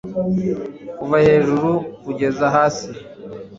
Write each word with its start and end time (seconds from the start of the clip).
kuva 0.97 1.17
hejuru 1.27 1.69
kugeza 2.03 2.45
hasi 2.55 2.89